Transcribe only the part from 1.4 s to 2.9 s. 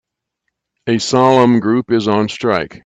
group is on strike.